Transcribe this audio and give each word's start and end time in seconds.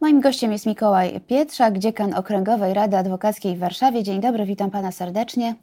Moim 0.00 0.20
gościem 0.20 0.52
jest 0.52 0.66
Mikołaj 0.66 1.20
Pietrzak, 1.20 1.78
dziekan 1.78 2.14
Okręgowej 2.14 2.74
Rady 2.74 2.96
Adwokackiej 2.96 3.56
w 3.56 3.58
Warszawie. 3.58 4.02
Dzień 4.02 4.20
dobry, 4.20 4.46
witam 4.46 4.70
pana 4.70 4.92
serdecznie. 4.92 5.54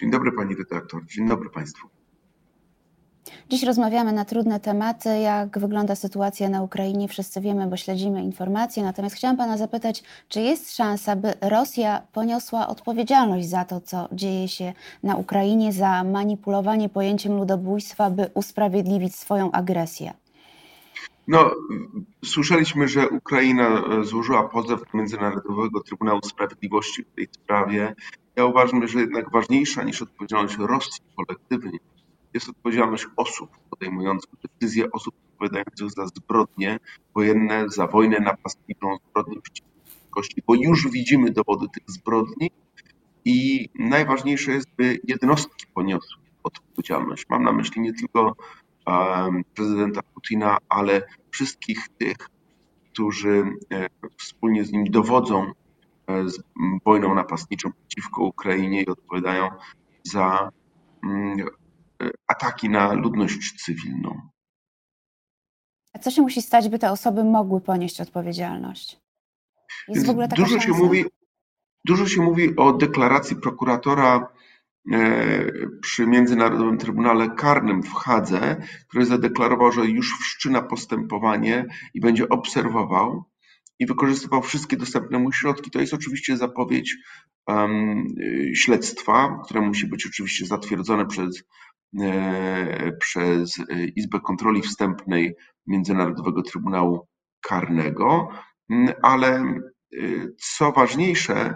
Dzień 0.00 0.10
dobry 0.10 0.32
pani 0.32 0.54
redaktor, 0.54 1.06
dzień 1.06 1.28
dobry 1.28 1.50
państwu. 1.50 1.88
Dziś 3.48 3.62
rozmawiamy 3.62 4.12
na 4.12 4.24
trudne 4.24 4.60
tematy, 4.60 5.18
jak 5.18 5.58
wygląda 5.58 5.94
sytuacja 5.94 6.48
na 6.48 6.62
Ukrainie. 6.62 7.08
Wszyscy 7.08 7.40
wiemy, 7.40 7.66
bo 7.66 7.76
śledzimy 7.76 8.22
informacje. 8.22 8.82
Natomiast 8.82 9.16
chciałam 9.16 9.36
pana 9.36 9.56
zapytać, 9.56 10.02
czy 10.28 10.40
jest 10.40 10.76
szansa, 10.76 11.16
by 11.16 11.34
Rosja 11.40 12.02
poniosła 12.12 12.68
odpowiedzialność 12.68 13.48
za 13.48 13.64
to, 13.64 13.80
co 13.80 14.08
dzieje 14.12 14.48
się 14.48 14.72
na 15.02 15.16
Ukrainie, 15.16 15.72
za 15.72 16.04
manipulowanie 16.04 16.88
pojęciem 16.88 17.36
ludobójstwa, 17.36 18.10
by 18.10 18.30
usprawiedliwić 18.34 19.14
swoją 19.16 19.52
agresję? 19.52 20.23
No, 21.28 21.50
słyszeliśmy, 22.24 22.88
że 22.88 23.08
Ukraina 23.08 23.84
e, 23.84 24.04
złożyła 24.04 24.48
pozew 24.48 24.80
do 24.80 24.98
Międzynarodowego 24.98 25.80
Trybunału 25.80 26.20
Sprawiedliwości 26.24 27.02
w 27.02 27.14
tej 27.14 27.28
sprawie. 27.32 27.94
Ja 28.36 28.44
uważam, 28.44 28.88
że 28.88 29.00
jednak 29.00 29.32
ważniejsza 29.32 29.82
niż 29.82 30.02
odpowiedzialność 30.02 30.56
Rosji 30.58 31.04
kolektywnie 31.16 31.78
jest 32.34 32.48
odpowiedzialność 32.48 33.06
osób 33.16 33.50
podejmujących 33.70 34.30
decyzje, 34.42 34.90
osób 34.92 35.14
odpowiadających 35.32 35.90
za 35.90 36.06
zbrodnie 36.06 36.78
wojenne, 37.14 37.64
za 37.68 37.86
wojnę 37.86 38.20
napastniczą, 38.20 38.96
zbrodnie 39.10 39.40
przeciwko 39.40 39.74
bo 40.46 40.54
już 40.54 40.90
widzimy 40.90 41.30
dowody 41.30 41.66
tych 41.74 41.84
zbrodni 41.86 42.50
i 43.24 43.68
najważniejsze 43.74 44.52
jest, 44.52 44.68
by 44.76 45.00
jednostki 45.04 45.66
poniosły 45.74 46.22
odpowiedzialność. 46.42 47.24
Mam 47.28 47.42
na 47.42 47.52
myśli 47.52 47.82
nie 47.82 47.92
tylko 47.92 48.36
prezydenta 49.54 50.02
Putina, 50.02 50.58
ale 50.68 51.02
wszystkich 51.30 51.88
tych, 51.98 52.16
którzy 52.92 53.44
e, 53.72 53.88
wspólnie 54.18 54.64
z 54.64 54.72
nim 54.72 54.84
dowodzą 54.84 55.52
e, 56.06 56.28
z 56.28 56.42
wojną 56.84 57.14
napastniczą 57.14 57.70
przeciwko 57.72 58.24
Ukrainie 58.24 58.82
i 58.82 58.86
odpowiadają 58.86 59.50
za 60.04 60.50
mm, 61.04 61.40
e, 61.40 62.10
ataki 62.26 62.68
na 62.68 62.92
ludność 62.92 63.64
cywilną. 63.64 64.20
A 65.92 65.98
co 65.98 66.10
się 66.10 66.22
musi 66.22 66.42
stać, 66.42 66.68
by 66.68 66.78
te 66.78 66.90
osoby 66.90 67.24
mogły 67.24 67.60
ponieść 67.60 68.00
odpowiedzialność? 68.00 69.00
Jest 69.88 70.06
w 70.06 70.10
ogóle 70.10 70.28
taka 70.28 70.42
dużo, 70.42 70.60
się 70.60 70.72
mówi, 70.72 71.04
dużo 71.84 72.06
się 72.06 72.22
mówi 72.22 72.56
o 72.56 72.72
deklaracji 72.72 73.36
prokuratora 73.36 74.28
przy 75.82 76.06
Międzynarodowym 76.06 76.78
Trybunale 76.78 77.30
Karnym 77.30 77.82
w 77.82 77.92
Hadze, 77.92 78.56
który 78.88 79.06
zadeklarował, 79.06 79.72
że 79.72 79.86
już 79.86 80.18
wszczyna 80.20 80.62
postępowanie 80.62 81.66
i 81.94 82.00
będzie 82.00 82.28
obserwował 82.28 83.24
i 83.78 83.86
wykorzystywał 83.86 84.42
wszystkie 84.42 84.76
dostępne 84.76 85.18
mu 85.18 85.32
środki. 85.32 85.70
To 85.70 85.80
jest 85.80 85.94
oczywiście 85.94 86.36
zapowiedź 86.36 86.96
um, 87.46 88.04
śledztwa, 88.54 89.40
które 89.44 89.60
musi 89.60 89.86
być 89.86 90.06
oczywiście 90.06 90.46
zatwierdzone 90.46 91.06
przez, 91.06 91.44
e, 92.00 92.92
przez 92.92 93.60
Izbę 93.96 94.20
Kontroli 94.20 94.62
Wstępnej 94.62 95.34
Międzynarodowego 95.66 96.42
Trybunału 96.42 97.06
Karnego, 97.40 98.28
ale 99.02 99.36
e, 99.36 99.58
co 100.38 100.72
ważniejsze, 100.72 101.54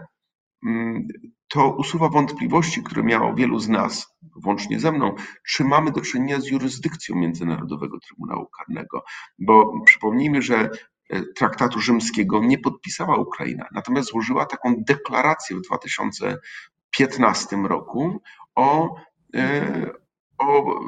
to 1.49 1.71
usuwa 1.71 2.09
wątpliwości, 2.09 2.83
które 2.83 3.03
miało 3.03 3.35
wielu 3.35 3.59
z 3.59 3.69
nas, 3.69 4.15
włącznie 4.37 4.81
ze 4.81 4.93
mną, 4.93 5.15
czy 5.47 5.65
mamy 5.65 5.93
do 5.93 6.01
czynienia 6.01 6.41
z 6.41 6.47
jurysdykcją 6.47 7.17
Międzynarodowego 7.17 7.99
Trybunału 8.01 8.47
Karnego. 8.47 9.05
Bo 9.39 9.81
przypomnijmy, 9.85 10.43
że 10.43 10.71
e, 11.11 11.23
traktatu 11.37 11.81
rzymskiego 11.81 12.41
nie 12.41 12.59
podpisała 12.59 13.17
Ukraina, 13.17 13.67
natomiast 13.73 14.09
złożyła 14.09 14.47
taką 14.47 14.75
deklarację 14.79 15.57
w 15.57 15.61
2015 15.61 17.57
roku 17.57 18.23
o, 18.55 18.95
e, 19.35 19.91
o, 20.39 20.81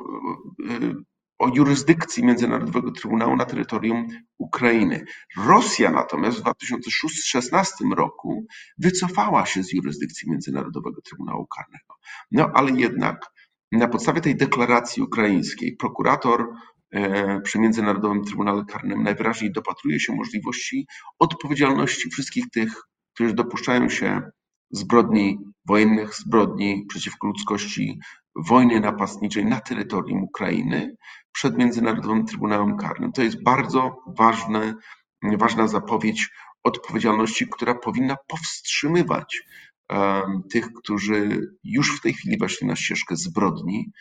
e, 0.71 0.95
o 1.41 1.49
jurysdykcji 1.55 2.25
Międzynarodowego 2.25 2.93
Trybunału 2.93 3.37
na 3.37 3.45
terytorium 3.45 4.09
Ukrainy. 4.39 5.05
Rosja 5.47 5.91
natomiast 5.91 6.39
w 6.39 6.41
2016 6.41 7.85
roku 7.97 8.47
wycofała 8.79 9.47
się 9.47 9.63
z 9.63 9.73
jurysdykcji 9.73 10.31
Międzynarodowego 10.31 11.03
Trybunału 11.03 11.47
Karnego. 11.47 11.95
No 12.31 12.51
ale 12.55 12.71
jednak 12.71 13.27
na 13.73 13.89
podstawie 13.89 14.21
tej 14.21 14.37
deklaracji 14.37 15.03
ukraińskiej 15.03 15.77
prokurator 15.77 16.47
e, 16.91 17.41
przy 17.41 17.59
Międzynarodowym 17.59 18.25
Trybunale 18.25 18.65
Karnym 18.65 19.03
najwyraźniej 19.03 19.53
dopatruje 19.53 20.01
się 20.01 20.13
możliwości 20.13 20.87
odpowiedzialności 21.19 22.11
wszystkich 22.11 22.51
tych, 22.51 22.73
którzy 23.15 23.35
dopuszczają 23.35 23.89
się 23.89 24.23
zbrodni 24.71 25.39
wojennych, 25.69 26.15
zbrodni 26.15 26.87
przeciwko 26.89 27.27
ludzkości, 27.27 28.01
wojny 28.37 28.81
napastniczej 28.81 29.45
na 29.45 29.61
terytorium 29.61 30.23
Ukrainy 30.23 30.97
przed 31.33 31.59
Międzynarodowym 31.59 32.27
Trybunałem 32.27 32.77
Karnym. 32.77 33.13
To 33.13 33.23
jest 33.23 33.43
bardzo 33.43 33.97
ważne, 34.19 34.75
ważna 35.23 35.69
zapowiedź 35.69 36.31
odpowiedzialności, 36.65 37.47
która 37.49 37.75
powinna 37.75 38.17
powstrzymywać 38.29 39.43
um, 39.89 40.43
tych, 40.51 40.73
którzy 40.73 41.41
już 41.65 41.99
w 41.99 42.03
tej 42.03 42.13
chwili 42.13 42.39
weszli 42.39 42.67
na 42.67 42.77
ścieżkę 42.77 43.17
zbrodni, 43.17 43.93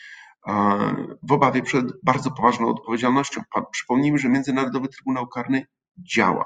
um, 0.46 1.16
w 1.24 1.32
obawie 1.32 1.62
przed 1.62 1.86
bardzo 2.04 2.32
poważną 2.32 2.68
odpowiedzialnością. 2.68 3.42
Przypomnijmy, 3.72 4.18
że 4.18 4.30
Międzynarodowy 4.30 4.88
Trybunał 4.88 5.28
Karny 5.28 5.66
działa. 5.98 6.46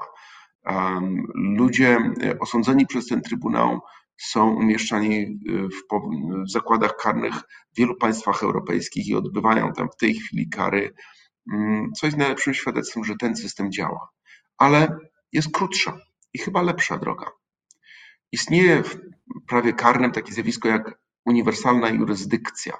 Ludzie 1.34 1.98
osądzeni 2.40 2.86
przez 2.86 3.06
ten 3.06 3.22
Trybunał 3.22 3.80
są 4.16 4.50
umieszczani 4.50 5.20
y, 5.22 5.68
w, 5.68 6.52
zakładach 6.52 6.96
karnych 6.96 7.34
w 7.34 7.76
wielu 7.76 7.96
państwach 7.96 8.42
europejskich 8.42 9.08
i 9.08 9.14
odbywają 9.14 9.72
tam 9.72 9.88
w 9.88 9.96
tej 9.96 10.14
chwili 10.14 10.48
kary, 10.48 10.94
mm, 11.52 11.92
co 11.92 12.06
jest 12.06 12.18
najlepszym 12.18 12.54
świadectwem, 12.54 13.04
że 13.04 13.14
ten 13.16 13.36
system 13.36 13.72
działa. 13.72 14.08
Ale 14.58 14.98
jest 15.32 15.50
krótsza 15.52 15.98
i 16.34 16.38
chyba 16.38 16.62
lepsza 16.62 16.98
droga. 16.98 17.26
Istnieje 18.32 18.82
w 18.82 18.96
prawie 19.46 19.72
karnym 19.72 20.12
takie 20.12 20.32
zjawisko 20.32 20.68
jak 20.68 20.98
uniwersalna 21.26 21.88
jurysdykcja. 21.88 22.72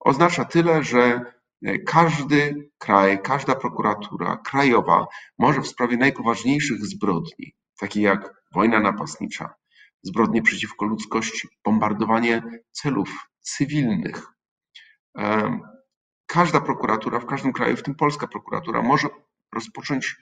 Oznacza 0.00 0.44
tyle, 0.44 0.84
że 0.84 1.20
e, 1.62 1.78
każdy 1.78 2.70
kraj, 2.78 3.22
każda 3.22 3.54
prokuratura 3.54 4.36
krajowa 4.36 5.06
może 5.38 5.60
w 5.60 5.68
sprawie 5.68 5.96
najpoważniejszych 5.96 6.86
zbrodni, 6.86 7.54
takich 7.78 8.02
jak 8.02 8.34
wojna 8.54 8.80
napastnicza, 8.80 9.54
zbrodnie 10.02 10.42
przeciwko 10.42 10.84
ludzkości, 10.84 11.48
bombardowanie 11.64 12.42
celów 12.72 13.28
cywilnych. 13.40 14.26
Każda 16.26 16.60
prokuratura 16.60 17.20
w 17.20 17.26
każdym 17.26 17.52
kraju, 17.52 17.76
w 17.76 17.82
tym 17.82 17.94
polska 17.94 18.26
prokuratura, 18.26 18.82
może 18.82 19.08
rozpocząć 19.54 20.16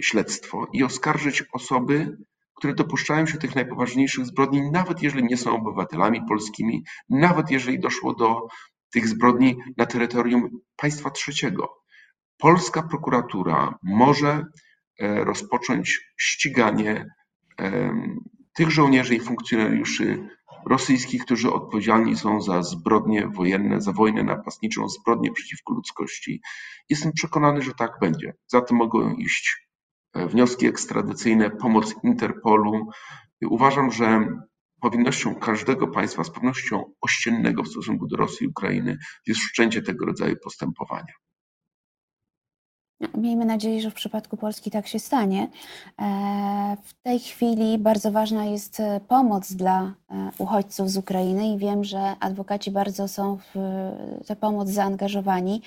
śledztwo 0.00 0.66
i 0.72 0.84
oskarżyć 0.84 1.44
osoby, 1.52 2.18
które 2.54 2.74
dopuszczają 2.74 3.26
się 3.26 3.38
tych 3.38 3.54
najpoważniejszych 3.54 4.26
zbrodni, 4.26 4.70
nawet 4.70 5.02
jeżeli 5.02 5.24
nie 5.24 5.36
są 5.36 5.56
obywatelami 5.56 6.20
polskimi, 6.28 6.84
nawet 7.08 7.50
jeżeli 7.50 7.80
doszło 7.80 8.14
do 8.14 8.46
tych 8.92 9.08
zbrodni 9.08 9.56
na 9.76 9.86
terytorium 9.86 10.48
państwa 10.76 11.10
trzeciego. 11.10 11.82
Polska 12.38 12.82
prokuratura 12.82 13.78
może 13.82 14.46
e, 14.98 15.24
rozpocząć 15.24 16.00
ściganie 16.16 17.06
tych 18.52 18.70
żołnierzy 18.70 19.14
i 19.14 19.20
funkcjonariuszy 19.20 20.28
rosyjskich, 20.66 21.24
którzy 21.24 21.52
odpowiedzialni 21.52 22.16
są 22.16 22.40
za 22.40 22.62
zbrodnie 22.62 23.28
wojenne, 23.28 23.80
za 23.80 23.92
wojnę 23.92 24.22
napastniczą, 24.22 24.88
zbrodnie 24.88 25.32
przeciwko 25.32 25.74
ludzkości. 25.74 26.40
Jestem 26.88 27.12
przekonany, 27.12 27.62
że 27.62 27.74
tak 27.74 27.92
będzie. 28.00 28.34
Za 28.46 28.60
tym 28.60 28.76
mogą 28.76 29.14
iść 29.14 29.68
e, 30.14 30.26
wnioski 30.26 30.66
ekstradycyjne, 30.66 31.50
pomoc 31.50 31.94
Interpolu. 32.04 32.88
Uważam, 33.42 33.90
że 33.90 34.26
powinnością 34.80 35.34
każdego 35.34 35.88
państwa, 35.88 36.24
z 36.24 36.30
pewnością 36.30 36.84
ościennego 37.00 37.62
w 37.62 37.68
stosunku 37.68 38.06
do 38.06 38.16
Rosji 38.16 38.44
i 38.44 38.48
Ukrainy 38.48 38.98
jest 39.26 39.40
wszczęcie 39.40 39.82
tego 39.82 40.06
rodzaju 40.06 40.36
postępowania. 40.44 41.12
Miejmy 43.14 43.44
nadzieję, 43.44 43.80
że 43.80 43.90
w 43.90 43.94
przypadku 43.94 44.36
Polski 44.36 44.70
tak 44.70 44.86
się 44.86 44.98
stanie. 44.98 45.50
E, 45.98 46.76
w 46.84 47.02
tej 47.02 47.20
chwili 47.20 47.78
bardzo 47.78 48.12
ważna 48.12 48.44
jest 48.44 48.80
e, 48.80 49.00
pomoc 49.08 49.52
dla 49.52 49.94
e, 50.10 50.30
uchodźców 50.38 50.90
z 50.90 50.96
Ukrainy 50.96 51.54
i 51.54 51.58
wiem, 51.58 51.84
że 51.84 52.16
adwokaci 52.20 52.70
bardzo 52.70 53.08
są 53.08 53.38
w 53.54 53.58
tę 54.26 54.36
pomoc 54.36 54.68
zaangażowani. 54.68 55.62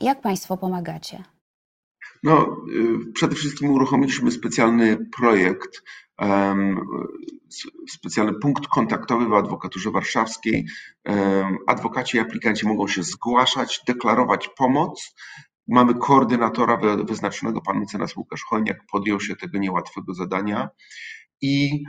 Jak 0.00 0.20
Państwo 0.20 0.56
pomagacie? 0.56 1.24
No, 2.22 2.56
przede 3.14 3.34
wszystkim 3.34 3.70
uruchomiliśmy 3.70 4.30
specjalny 4.30 4.98
projekt, 5.18 5.82
specjalny 7.88 8.34
punkt 8.34 8.66
kontaktowy 8.66 9.28
w 9.28 9.34
adwokaturze 9.34 9.90
warszawskiej. 9.90 10.66
Adwokaci 11.66 12.16
i 12.16 12.20
aplikanci 12.20 12.68
mogą 12.68 12.88
się 12.88 13.02
zgłaszać, 13.02 13.80
deklarować 13.86 14.48
pomoc 14.48 15.14
Mamy 15.70 15.94
koordynatora 15.94 16.78
wyznaczonego, 17.04 17.60
pan 17.60 17.80
mecenas 17.80 18.16
Łukasz 18.16 18.42
Chojniak 18.42 18.86
podjął 18.92 19.20
się 19.20 19.36
tego 19.36 19.58
niełatwego 19.58 20.14
zadania 20.14 20.68
i 21.40 21.84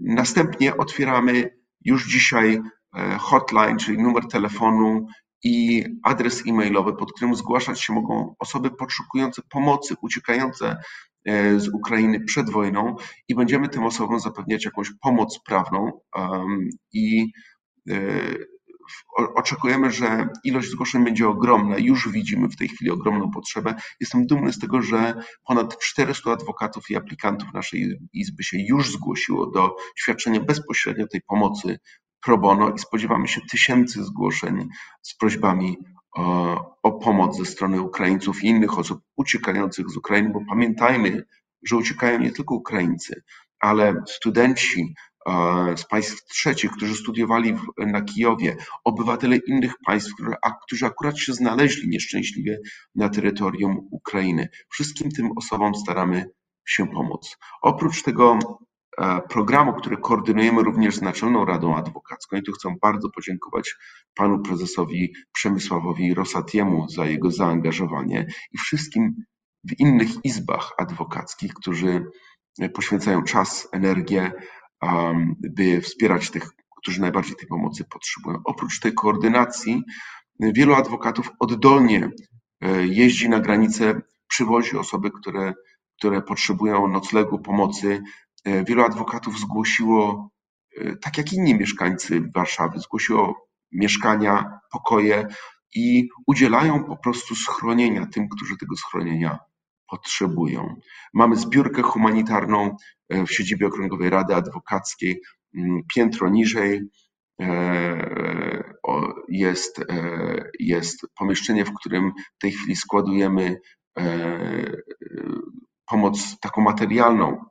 następnie 0.00 0.76
otwieramy 0.76 1.50
już 1.84 2.06
dzisiaj 2.06 2.60
e, 2.96 3.18
hotline, 3.18 3.78
czyli 3.78 3.98
numer 3.98 4.28
telefonu 4.28 5.06
i 5.44 5.84
adres 6.02 6.42
e-mailowy, 6.46 6.96
pod 6.96 7.12
którym 7.12 7.34
zgłaszać 7.34 7.80
się 7.80 7.92
mogą 7.92 8.34
osoby 8.38 8.70
potrzebujące 8.70 9.42
pomocy, 9.50 9.94
uciekające 10.02 10.76
e, 11.24 11.60
z 11.60 11.68
Ukrainy 11.68 12.20
przed 12.20 12.50
wojną 12.50 12.96
i 13.28 13.34
będziemy 13.34 13.68
tym 13.68 13.84
osobom 13.84 14.20
zapewniać 14.20 14.64
jakąś 14.64 14.90
pomoc 15.02 15.40
prawną 15.46 15.92
i 16.92 17.32
e, 17.90 17.94
oczekujemy, 19.34 19.90
że 19.90 20.28
ilość 20.44 20.70
zgłoszeń 20.70 21.04
będzie 21.04 21.28
ogromna. 21.28 21.78
Już 21.78 22.08
widzimy 22.08 22.48
w 22.48 22.56
tej 22.56 22.68
chwili 22.68 22.90
ogromną 22.90 23.30
potrzebę. 23.30 23.74
Jestem 24.00 24.26
dumny 24.26 24.52
z 24.52 24.58
tego, 24.58 24.82
że 24.82 25.14
ponad 25.44 25.78
400 25.78 26.32
adwokatów 26.32 26.90
i 26.90 26.96
aplikantów 26.96 27.48
naszej 27.54 27.98
izby 28.12 28.42
się 28.42 28.56
już 28.68 28.92
zgłosiło 28.92 29.46
do 29.46 29.76
świadczenia 29.96 30.40
bezpośrednio 30.40 31.06
tej 31.08 31.22
pomocy 31.22 31.78
pro 32.24 32.38
bono 32.38 32.70
i 32.74 32.78
spodziewamy 32.78 33.28
się 33.28 33.40
tysięcy 33.50 34.04
zgłoszeń 34.04 34.68
z 35.02 35.16
prośbami 35.16 35.76
o, 36.16 36.76
o 36.82 36.92
pomoc 36.92 37.36
ze 37.36 37.44
strony 37.44 37.80
Ukraińców 37.80 38.44
i 38.44 38.46
innych 38.46 38.78
osób 38.78 39.00
uciekających 39.16 39.90
z 39.90 39.96
Ukrainy, 39.96 40.30
bo 40.30 40.40
pamiętajmy, 40.48 41.22
że 41.62 41.76
uciekają 41.76 42.18
nie 42.18 42.32
tylko 42.32 42.54
Ukraińcy, 42.54 43.22
ale 43.60 44.02
studenci, 44.08 44.94
z 45.76 45.84
państw 45.84 46.24
trzecich, 46.24 46.70
którzy 46.70 46.94
studiowali 46.94 47.56
na 47.78 48.02
Kijowie, 48.02 48.56
obywatele 48.84 49.36
innych 49.36 49.74
państw, 49.86 50.10
którzy 50.66 50.86
akurat 50.86 51.18
się 51.18 51.32
znaleźli 51.32 51.88
nieszczęśliwie 51.88 52.58
na 52.94 53.08
terytorium 53.08 53.88
Ukrainy. 53.90 54.48
Wszystkim 54.70 55.10
tym 55.10 55.30
osobom 55.36 55.74
staramy 55.74 56.24
się 56.66 56.86
pomóc. 56.86 57.36
Oprócz 57.62 58.02
tego 58.02 58.38
e, 58.98 59.20
programu, 59.28 59.72
który 59.72 59.96
koordynujemy 59.96 60.62
również 60.62 60.96
z 60.96 61.02
Naczelną 61.02 61.44
Radą 61.44 61.76
Adwokacką 61.76 62.36
i 62.36 62.42
tu 62.42 62.52
chcę 62.52 62.74
bardzo 62.82 63.10
podziękować 63.10 63.74
panu 64.14 64.42
prezesowi 64.42 65.14
Przemysławowi 65.32 66.14
Rosatiemu 66.14 66.88
za 66.88 67.06
jego 67.06 67.30
zaangażowanie 67.30 68.26
i 68.52 68.58
wszystkim 68.58 69.14
w 69.64 69.80
innych 69.80 70.24
izbach 70.24 70.72
adwokackich, 70.78 71.54
którzy 71.54 72.04
poświęcają 72.74 73.22
czas, 73.22 73.68
energię, 73.72 74.32
by 75.40 75.80
wspierać 75.80 76.30
tych, 76.30 76.50
którzy 76.80 77.00
najbardziej 77.00 77.36
tej 77.36 77.48
pomocy 77.48 77.84
potrzebują. 77.84 78.40
Oprócz 78.44 78.80
tej 78.80 78.94
koordynacji, 78.94 79.82
wielu 80.40 80.74
adwokatów 80.74 81.30
oddolnie 81.38 82.10
e, 82.60 82.86
jeździ 82.86 83.28
na 83.28 83.40
granicę, 83.40 84.00
przywozi 84.28 84.76
osoby, 84.76 85.10
które, 85.10 85.54
które 85.98 86.22
potrzebują 86.22 86.88
noclegu, 86.88 87.38
pomocy. 87.38 88.02
E, 88.44 88.64
wielu 88.64 88.82
adwokatów 88.82 89.38
zgłosiło, 89.38 90.30
e, 90.76 90.96
tak 90.96 91.18
jak 91.18 91.32
inni 91.32 91.54
mieszkańcy 91.54 92.22
Warszawy, 92.34 92.78
zgłosiło 92.78 93.48
mieszkania, 93.72 94.60
pokoje 94.72 95.26
i 95.74 96.08
udzielają 96.26 96.84
po 96.84 96.96
prostu 96.96 97.34
schronienia 97.34 98.06
tym, 98.06 98.28
którzy 98.28 98.56
tego 98.56 98.76
schronienia 98.76 99.38
potrzebują. 99.88 100.80
Mamy 101.14 101.36
zbiórkę 101.36 101.82
humanitarną 101.82 102.76
w 103.10 103.32
siedzibie 103.32 103.66
Okręgowej 103.66 104.10
Rady 104.10 104.34
Adwokackiej. 104.34 105.20
Mm, 105.56 105.82
piętro 105.94 106.28
niżej 106.28 106.80
e, 107.40 108.74
jest, 109.28 109.78
e, 109.78 110.50
jest 110.60 111.00
pomieszczenie, 111.18 111.64
w 111.64 111.74
którym 111.74 112.12
w 112.38 112.40
tej 112.40 112.52
chwili 112.52 112.76
składujemy 112.76 113.60
pomoc 115.86 116.40
taką 116.40 116.62
materialną, 116.62 117.44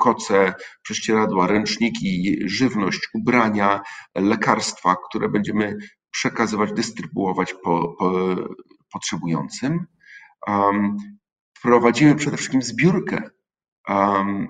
koce, 0.00 0.54
prześcieradła, 0.82 1.46
ręczniki, 1.46 2.38
żywność, 2.44 3.08
ubrania, 3.14 3.80
lekarstwa, 4.14 4.96
które 5.08 5.28
będziemy 5.28 5.76
przekazywać, 6.10 6.72
dystrybuować 6.72 7.54
po, 7.54 7.94
po 7.98 8.38
potrzebującym 8.92 9.86
prowadzimy 11.62 12.14
przede 12.14 12.36
wszystkim 12.36 12.62
zbiórkę 12.62 13.30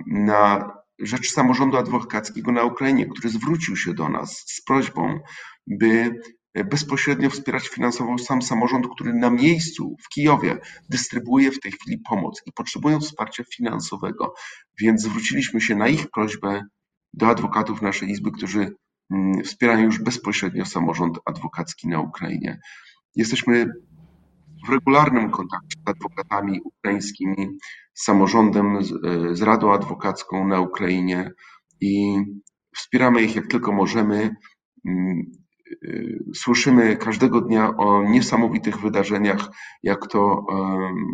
na 0.06 0.72
rzecz 0.98 1.30
samorządu 1.30 1.76
adwokackiego 1.76 2.52
na 2.52 2.64
Ukrainie, 2.64 3.06
który 3.06 3.28
zwrócił 3.28 3.76
się 3.76 3.94
do 3.94 4.08
nas 4.08 4.44
z 4.46 4.64
prośbą, 4.64 5.20
by 5.66 6.20
bezpośrednio 6.62 7.30
wspierać 7.30 7.68
finansowo 7.68 8.18
sam 8.18 8.42
samorząd, 8.42 8.86
który 8.94 9.14
na 9.14 9.30
miejscu 9.30 9.96
w 10.02 10.08
Kijowie 10.08 10.58
dystrybuuje 10.88 11.50
w 11.50 11.60
tej 11.60 11.72
chwili 11.72 11.98
pomoc 12.08 12.42
i 12.46 12.52
potrzebują 12.52 13.00
wsparcia 13.00 13.44
finansowego. 13.54 14.34
Więc 14.80 15.02
zwróciliśmy 15.02 15.60
się 15.60 15.74
na 15.76 15.88
ich 15.88 16.10
prośbę 16.10 16.62
do 17.12 17.28
adwokatów 17.28 17.82
naszej 17.82 18.10
izby, 18.10 18.30
którzy 18.32 18.74
mm, 19.10 19.44
wspierają 19.44 19.84
już 19.84 19.98
bezpośrednio 19.98 20.64
samorząd 20.64 21.18
adwokacki 21.24 21.88
na 21.88 22.00
Ukrainie. 22.00 22.60
Jesteśmy 23.16 23.66
w 24.66 24.68
regularnym 24.68 25.30
kontakcie 25.30 25.78
z 25.86 25.90
adwokatami 25.90 26.60
ukraińskimi, 26.64 27.58
z 27.94 28.04
samorządem, 28.04 28.78
z, 29.32 29.42
Radą 29.42 29.72
Adwokacką 29.72 30.48
na 30.48 30.60
Ukrainie 30.60 31.30
i 31.80 32.16
wspieramy 32.76 33.22
ich 33.22 33.36
jak 33.36 33.46
tylko 33.46 33.72
możemy. 33.72 34.36
Mm, 34.86 35.22
y, 35.84 36.18
słyszymy 36.34 36.96
każdego 36.96 37.40
dnia 37.40 37.76
o 37.76 38.02
niesamowitych 38.02 38.80
wydarzeniach, 38.80 39.48
jak 39.82 40.06
to 40.06 40.46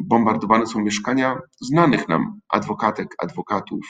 bombardowane 0.05 0.67
są 0.67 0.81
mieszkania 0.81 1.39
znanych 1.61 2.09
nam 2.09 2.41
adwokatek, 2.49 3.09
adwokatów, 3.19 3.87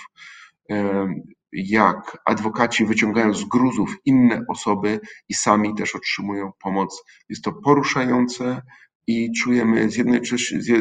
jak 1.53 2.19
adwokaci 2.27 2.85
wyciągają 2.87 3.35
z 3.35 3.45
gruzów 3.45 3.97
inne 4.05 4.45
osoby 4.49 5.01
i 5.29 5.35
sami 5.35 5.75
też 5.75 5.95
otrzymują 5.95 6.51
pomoc. 6.63 7.03
Jest 7.29 7.45
to 7.45 7.53
poruszające, 7.53 8.63
i 9.07 9.33
czujemy 9.33 9.91
z 9.91 9.97
jednej, 9.97 10.21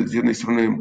z 0.06 0.14
jednej 0.14 0.36
strony 0.36 0.78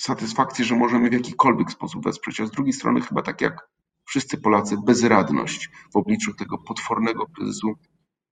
satysfakcję, 0.00 0.64
że 0.64 0.76
możemy 0.76 1.10
w 1.10 1.12
jakikolwiek 1.12 1.70
sposób 1.70 2.04
wesprzeć, 2.04 2.40
a 2.40 2.46
z 2.46 2.50
drugiej 2.50 2.72
strony 2.72 3.00
chyba 3.00 3.22
tak 3.22 3.40
jak 3.40 3.68
wszyscy 4.04 4.38
Polacy 4.38 4.76
bezradność 4.86 5.68
w 5.92 5.96
obliczu 5.96 6.34
tego 6.34 6.58
potwornego 6.58 7.26
kryzysu, 7.26 7.74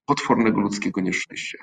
potwornego 0.07 0.61
ludzkiego 0.61 1.01
nieszczęścia. 1.01 1.59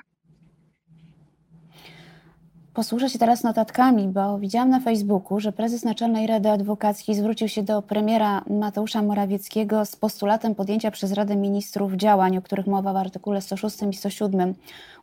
Posłużę 2.74 3.10
się 3.10 3.18
teraz 3.18 3.42
notatkami, 3.42 4.08
bo 4.08 4.38
widziałam 4.38 4.70
na 4.70 4.80
Facebooku, 4.80 5.40
że 5.40 5.52
prezes 5.52 5.84
Naczelnej 5.84 6.26
Rady 6.26 6.50
Adwokackiej 6.50 7.14
zwrócił 7.14 7.48
się 7.48 7.62
do 7.62 7.82
premiera 7.82 8.44
Mateusza 8.50 9.02
Morawieckiego 9.02 9.84
z 9.84 9.96
postulatem 9.96 10.54
podjęcia 10.54 10.90
przez 10.90 11.12
Radę 11.12 11.36
Ministrów 11.36 11.92
działań, 11.92 12.36
o 12.36 12.42
których 12.42 12.66
mowa 12.66 12.92
w 12.92 12.96
artykule 12.96 13.40
106 13.40 13.82
i 13.90 13.94
107 13.94 14.54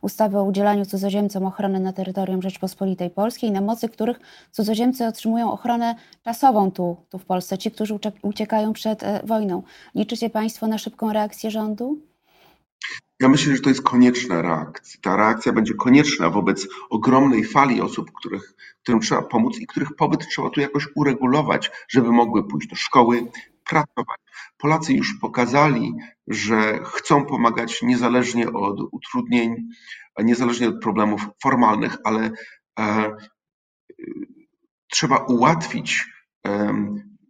ustawy 0.02 0.38
o 0.38 0.44
udzielaniu 0.44 0.84
cudzoziemcom 0.84 1.46
ochrony 1.46 1.80
na 1.80 1.92
terytorium 1.92 2.42
Rzeczpospolitej 2.42 3.10
Polskiej, 3.10 3.50
na 3.50 3.60
mocy 3.60 3.88
których 3.88 4.20
cudzoziemcy 4.52 5.06
otrzymują 5.06 5.52
ochronę 5.52 5.94
czasową 6.24 6.70
tu, 6.70 6.96
tu 7.10 7.18
w 7.18 7.24
Polsce, 7.24 7.58
ci, 7.58 7.70
którzy 7.70 7.98
uciekają 8.22 8.72
przed 8.72 9.02
e, 9.02 9.20
wojną. 9.24 9.62
Liczycie 9.94 10.30
Państwo 10.30 10.66
na 10.66 10.78
szybką 10.78 11.12
reakcję 11.12 11.50
rządu? 11.50 12.09
Ja 13.20 13.28
myślę, 13.28 13.56
że 13.56 13.62
to 13.62 13.68
jest 13.68 13.82
konieczna 13.82 14.42
reakcja. 14.42 15.00
Ta 15.02 15.16
reakcja 15.16 15.52
będzie 15.52 15.74
konieczna 15.74 16.30
wobec 16.30 16.68
ogromnej 16.90 17.44
fali 17.44 17.80
osób, 17.80 18.10
których, 18.12 18.54
którym 18.82 19.00
trzeba 19.00 19.22
pomóc 19.22 19.58
i 19.58 19.66
których 19.66 19.96
pobyt 19.96 20.28
trzeba 20.28 20.50
tu 20.50 20.60
jakoś 20.60 20.86
uregulować, 20.94 21.70
żeby 21.88 22.12
mogły 22.12 22.48
pójść 22.48 22.68
do 22.68 22.76
szkoły, 22.76 23.30
pracować. 23.64 24.20
Polacy 24.58 24.94
już 24.94 25.14
pokazali, 25.20 25.94
że 26.26 26.78
chcą 26.84 27.26
pomagać 27.26 27.82
niezależnie 27.82 28.52
od 28.52 28.80
utrudnień, 28.92 29.56
niezależnie 30.18 30.68
od 30.68 30.82
problemów 30.82 31.26
formalnych, 31.42 31.96
ale 32.04 32.30
e, 32.78 33.16
trzeba 34.88 35.16
ułatwić 35.16 36.06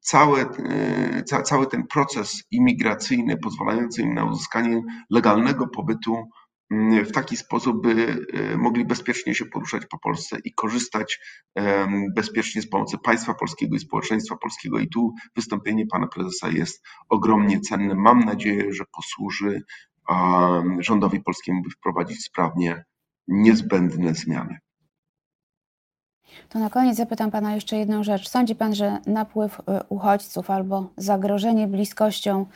cały, 0.00 0.40
e, 0.40 1.22
ca, 1.22 1.42
cały 1.42 1.66
ten 1.66 1.86
proces 1.86 2.42
imigracyjny 2.50 3.36
pozwalający 3.36 4.02
im 4.02 4.14
na 4.14 4.24
uzyskanie 4.24 4.82
legalnego 5.10 5.68
pobytu 5.68 6.16
mm, 6.70 7.04
w 7.04 7.12
taki 7.12 7.36
sposób, 7.36 7.82
by 7.82 8.26
e, 8.32 8.56
mogli 8.56 8.84
bezpiecznie 8.84 9.34
się 9.34 9.46
poruszać 9.46 9.86
po 9.86 9.98
Polsce 9.98 10.36
i 10.44 10.54
korzystać 10.54 11.18
bezpiecznie 12.16 12.62
z 12.62 12.68
pomocy 12.68 12.98
państwa 12.98 13.34
polskiego 13.34 13.76
i 13.76 13.78
społeczeństwa 13.78 14.36
polskiego. 14.36 14.78
I 14.78 14.88
tu 14.88 15.14
wystąpienie 15.36 15.86
pana 15.86 16.06
prezesa 16.06 16.48
jest 16.48 16.82
ogromnie 17.08 17.60
cenne. 17.60 17.94
Mam 17.94 18.20
nadzieję, 18.20 18.72
że 18.72 18.84
posłuży 18.96 19.62
rządowi 20.78 21.20
polskiemu, 21.20 21.62
by 21.62 21.70
wprowadzić 21.70 22.24
sprawnie 22.24 22.84
niezbędne 23.28 24.14
zmiany. 24.14 24.58
To 26.48 26.58
na 26.58 26.70
koniec 26.70 26.96
zapytam 26.96 27.30
Pana 27.30 27.54
jeszcze 27.54 27.76
jedną 27.76 28.04
rzecz. 28.04 28.28
Sądzi 28.28 28.54
Pan, 28.54 28.74
że 28.74 28.98
napływ 29.06 29.60
y, 29.60 29.62
uchodźców 29.88 30.50
albo 30.50 30.90
zagrożenie 30.96 31.66
bliskością 31.66 32.46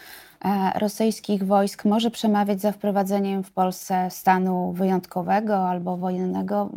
e, 0.45 0.79
rosyjskich 0.79 1.47
wojsk 1.47 1.85
może 1.85 2.11
przemawiać 2.11 2.61
za 2.61 2.73
wprowadzeniem 2.73 3.45
w 3.45 3.53
Polsce 3.53 4.09
stanu 4.11 4.73
wyjątkowego 4.73 5.69
albo 5.69 5.97
wojennego. 5.97 6.71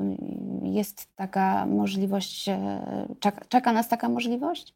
Jest 0.64 1.16
taka 1.16 1.66
możliwość, 1.66 2.50
e, 2.50 2.82
czeka, 3.20 3.46
czeka 3.50 3.74
nas 3.74 3.90
taka 3.90 4.10
możliwość? 4.10 4.74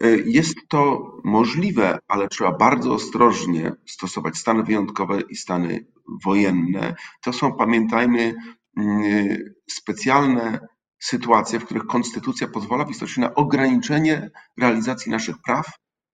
E, 0.00 0.08
jest 0.16 0.54
to 0.68 1.12
możliwe, 1.24 1.98
ale 2.08 2.28
trzeba 2.28 2.52
bardzo 2.52 2.94
ostrożnie 2.94 3.72
stosować 3.86 4.36
stany 4.36 4.62
wyjątkowe 4.62 5.20
i 5.20 5.36
stany 5.36 5.86
wojenne. 6.24 6.94
To 7.22 7.32
są, 7.32 7.52
pamiętajmy, 7.52 8.34
mm, 8.76 9.36
specjalne 9.70 10.58
sytuacje, 10.98 11.60
w 11.60 11.64
których 11.64 11.86
konstytucja 11.86 12.48
pozwala 12.48 12.84
w 12.84 12.90
istocie 12.90 13.20
na 13.20 13.34
ograniczenie 13.34 14.30
realizacji 14.60 15.12
naszych 15.12 15.36
praw 15.44 15.66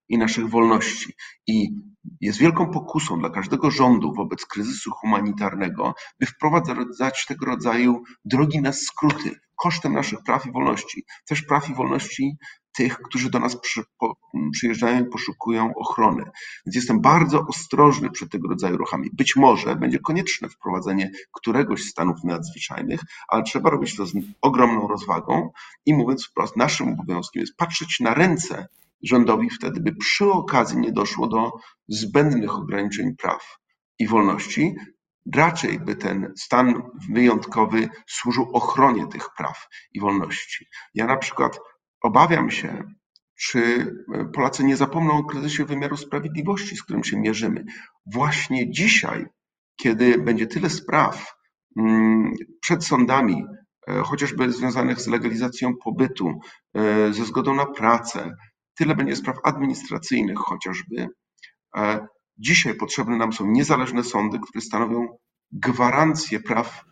i 0.08 0.18
naszych 0.18 0.48
wolności. 0.48 1.12
I 1.46 1.68
jest 2.20 2.38
wielką 2.38 2.70
pokusą 2.70 3.18
dla 3.18 3.30
każdego 3.30 3.70
rządu 3.70 4.14
wobec 4.14 4.46
kryzysu 4.46 4.90
humanitarnego, 4.90 5.94
by 6.20 6.26
wprowadzać 6.26 7.26
tego 7.26 7.46
rodzaju 7.46 8.02
drogi 8.24 8.60
na 8.60 8.72
skróty 8.72 9.40
kosztem 9.56 9.92
naszych 9.92 10.22
praw 10.22 10.46
i 10.46 10.52
wolności. 10.52 11.04
Też 11.26 11.42
praw 11.42 11.70
i 11.70 11.74
wolności 11.74 12.36
tych, 12.72 12.98
którzy 12.98 13.30
do 13.30 13.38
nas 13.38 13.60
przy, 13.60 13.82
po, 13.98 14.16
przyjeżdżają 14.52 15.04
poszukują 15.04 15.74
ochrony. 15.74 16.24
Więc 16.66 16.76
jestem 16.76 17.00
bardzo 17.00 17.46
ostrożny 17.46 18.10
przed 18.10 18.30
tego 18.30 18.48
rodzaju 18.48 18.76
ruchami. 18.76 19.10
Być 19.12 19.36
może 19.36 19.76
będzie 19.76 19.98
konieczne 19.98 20.48
wprowadzenie 20.48 21.10
któregoś 21.32 21.82
z 21.82 21.90
stanów 21.90 22.24
nadzwyczajnych, 22.24 23.00
ale 23.28 23.42
trzeba 23.42 23.70
robić 23.70 23.96
to 23.96 24.06
z 24.06 24.12
ogromną 24.40 24.88
rozwagą 24.88 25.50
i 25.86 25.94
mówiąc 25.94 26.26
wprost, 26.26 26.56
naszym 26.56 26.88
obowiązkiem 26.88 27.40
jest 27.40 27.56
patrzeć 27.56 28.00
na 28.00 28.14
ręce 28.14 28.66
rządowi 29.02 29.50
wtedy, 29.50 29.80
by 29.80 29.94
przy 29.96 30.26
okazji 30.26 30.78
nie 30.78 30.92
doszło 30.92 31.26
do 31.26 31.52
zbędnych 31.88 32.54
ograniczeń 32.54 33.16
praw 33.16 33.58
i 33.98 34.08
wolności, 34.08 34.74
raczej 35.34 35.80
by 35.80 35.96
ten 35.96 36.32
stan 36.36 36.82
wyjątkowy 37.10 37.88
służył 38.06 38.50
ochronie 38.52 39.06
tych 39.06 39.28
praw 39.36 39.68
i 39.92 40.00
wolności. 40.00 40.66
Ja 40.94 41.06
na 41.06 41.16
przykład 41.16 41.58
Obawiam 42.02 42.50
się, 42.50 42.84
czy 43.38 43.92
Polacy 44.34 44.64
nie 44.64 44.76
zapomną 44.76 45.12
o 45.18 45.24
kryzysie 45.24 45.64
wymiaru 45.64 45.96
sprawiedliwości, 45.96 46.76
z 46.76 46.82
którym 46.82 47.04
się 47.04 47.20
mierzymy. 47.20 47.64
Właśnie 48.06 48.70
dzisiaj, 48.70 49.26
kiedy 49.76 50.18
będzie 50.18 50.46
tyle 50.46 50.70
spraw 50.70 51.34
mm, 51.78 52.32
przed 52.60 52.84
sądami, 52.84 53.44
e, 53.88 54.00
chociażby 54.00 54.52
związanych 54.52 55.00
z 55.00 55.06
legalizacją 55.06 55.72
pobytu, 55.84 56.40
e, 56.74 57.12
ze 57.12 57.24
zgodą 57.24 57.54
na 57.54 57.66
pracę, 57.66 58.36
tyle 58.74 58.96
będzie 58.96 59.16
spraw 59.16 59.36
administracyjnych 59.44 60.38
chociażby. 60.38 61.08
E, 61.76 62.06
dzisiaj 62.38 62.74
potrzebne 62.74 63.16
nam 63.16 63.32
są 63.32 63.46
niezależne 63.46 64.04
sądy, 64.04 64.38
które 64.38 64.60
stanowią 64.60 65.06
gwarancję 65.52 66.40
praw 66.40 66.84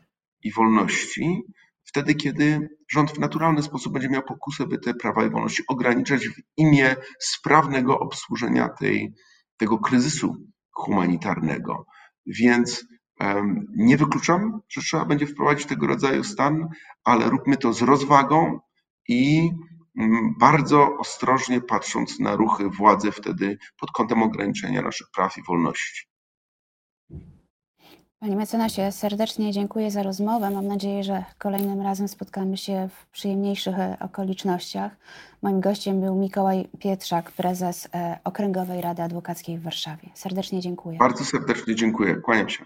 i 0.42 0.52
wolności, 0.52 1.42
wtedy, 1.90 2.14
kiedy 2.14 2.68
rząd 2.90 3.10
w 3.12 3.18
naturalny 3.18 3.62
sposób 3.62 3.92
będzie 3.92 4.08
miał 4.08 4.22
pokusę, 4.22 4.66
by 4.66 4.78
te 4.78 4.94
prawa 4.94 5.24
i 5.24 5.30
wolności 5.30 5.62
ograniczać 5.68 6.28
w 6.28 6.40
imię 6.56 6.96
sprawnego 7.20 7.98
obsłużenia 7.98 8.68
tej, 8.68 9.14
tego 9.56 9.78
kryzysu 9.78 10.36
humanitarnego. 10.72 11.86
Więc 12.26 12.84
nie 13.76 13.96
wykluczam, 13.96 14.60
że 14.68 14.80
trzeba 14.80 15.04
będzie 15.04 15.26
wprowadzić 15.26 15.66
tego 15.66 15.86
rodzaju 15.86 16.24
stan, 16.24 16.68
ale 17.04 17.30
róbmy 17.30 17.56
to 17.56 17.72
z 17.72 17.82
rozwagą 17.82 18.60
i 19.08 19.50
um, 19.96 20.34
bardzo 20.38 20.96
ostrożnie 20.98 21.60
patrząc 21.60 22.20
na 22.20 22.36
ruchy 22.36 22.68
władzy 22.68 23.12
wtedy 23.12 23.58
pod 23.80 23.90
kątem 23.90 24.22
ograniczenia 24.22 24.82
naszych 24.82 25.06
praw 25.14 25.38
i 25.38 25.42
wolności. 25.42 26.09
Panie 28.20 28.36
mecenasie, 28.36 28.92
serdecznie 28.92 29.52
dziękuję 29.52 29.90
za 29.90 30.02
rozmowę. 30.02 30.50
Mam 30.50 30.66
nadzieję, 30.66 31.04
że 31.04 31.24
kolejnym 31.38 31.80
razem 31.80 32.08
spotkamy 32.08 32.56
się 32.56 32.88
w 32.88 33.06
przyjemniejszych 33.06 33.78
e, 33.78 33.96
okolicznościach. 34.00 34.96
Moim 35.42 35.60
gościem 35.60 36.00
był 36.00 36.14
Mikołaj 36.14 36.68
Pietrzak, 36.78 37.32
prezes 37.32 37.88
e, 37.94 38.18
Okręgowej 38.24 38.80
Rady 38.80 39.02
Adwokackiej 39.02 39.58
w 39.58 39.62
Warszawie. 39.62 40.08
Serdecznie 40.14 40.60
dziękuję. 40.60 40.98
Bardzo 40.98 41.24
serdecznie 41.24 41.74
dziękuję. 41.74 42.16
Kłaniam 42.16 42.48
się. 42.48 42.64